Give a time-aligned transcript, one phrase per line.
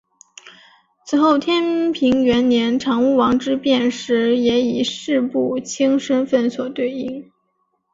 [1.05, 7.31] 此后天平元年长屋王之变时也以式部卿身份所对应。